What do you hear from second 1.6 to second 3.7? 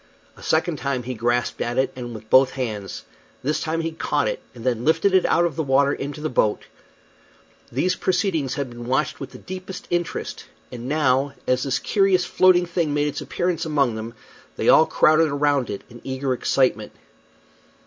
at it, and with both hands. This